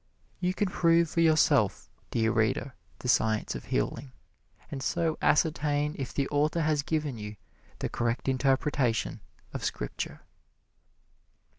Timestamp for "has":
6.61-6.81